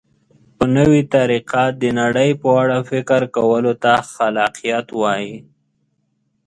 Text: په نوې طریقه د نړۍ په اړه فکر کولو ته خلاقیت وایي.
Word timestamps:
په 0.57 0.65
نوې 0.75 1.01
طریقه 1.15 1.63
د 1.81 1.83
نړۍ 1.99 2.31
په 2.41 2.49
اړه 2.61 2.77
فکر 2.89 3.21
کولو 3.35 3.73
ته 3.83 3.93
خلاقیت 4.13 4.87
وایي. 5.01 5.35